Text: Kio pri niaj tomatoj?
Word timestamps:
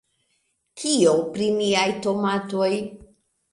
Kio 0.83 1.13
pri 1.37 1.51
niaj 1.59 1.85
tomatoj? 2.09 2.73